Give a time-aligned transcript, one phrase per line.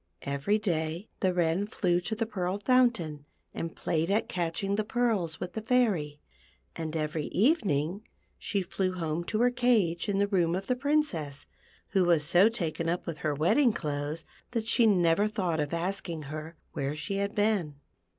[0.23, 4.83] Every day the Wren flew to the Pearl Fountain, and played at catch ing the
[4.83, 6.19] pearls with the Fairy,
[6.75, 8.01] and every evening
[8.41, 8.71] siie 12 THE PEARL FOUNTAIN.
[8.71, 11.45] flew home to her cage in the room of the Princess,
[11.89, 16.23] who was so taken up with her wedding clothes that she never thought of asking
[16.23, 17.75] her where she had been.